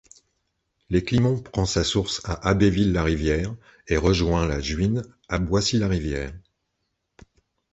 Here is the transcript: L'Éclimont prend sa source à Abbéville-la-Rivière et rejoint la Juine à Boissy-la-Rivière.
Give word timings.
L'Éclimont 0.89 1.39
prend 1.39 1.67
sa 1.67 1.83
source 1.83 2.21
à 2.25 2.33
Abbéville-la-Rivière 2.49 3.55
et 3.87 3.97
rejoint 3.97 4.47
la 4.47 4.59
Juine 4.59 5.03
à 5.29 5.37
Boissy-la-Rivière. 5.37 6.33